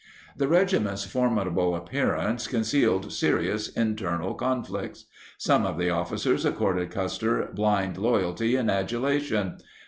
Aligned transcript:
The 0.35 0.47
regiment's 0.47 1.03
formidable 1.05 1.75
appearance 1.75 2.47
concealed 2.47 3.13
serious 3.13 3.67
internal 3.69 4.33
conflicts. 4.33 5.05
Some 5.37 5.63
of 5.63 5.77
the 5.77 5.91
officers 5.91 6.43
ac 6.43 6.55
corded 6.55 6.89
Custer 6.89 7.51
blind 7.53 7.99
loyalty 7.99 8.55
and 8.55 8.71
adulation. 8.71 9.57